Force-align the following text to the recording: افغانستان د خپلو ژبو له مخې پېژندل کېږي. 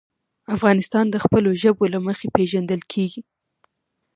افغانستان 0.55 1.05
د 1.09 1.15
خپلو 1.23 1.49
ژبو 1.61 1.83
له 1.93 1.99
مخې 2.07 2.27
پېژندل 2.35 2.81
کېږي. 2.91 3.21